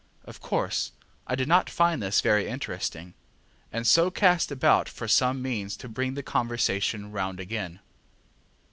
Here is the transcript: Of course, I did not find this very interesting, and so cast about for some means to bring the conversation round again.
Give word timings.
Of 0.25 0.41
course, 0.41 0.93
I 1.27 1.35
did 1.35 1.47
not 1.47 1.69
find 1.69 2.01
this 2.01 2.21
very 2.21 2.47
interesting, 2.47 3.13
and 3.71 3.85
so 3.85 4.09
cast 4.09 4.51
about 4.51 4.89
for 4.89 5.07
some 5.07 5.43
means 5.43 5.77
to 5.77 5.87
bring 5.87 6.15
the 6.15 6.23
conversation 6.23 7.11
round 7.11 7.39
again. 7.39 7.81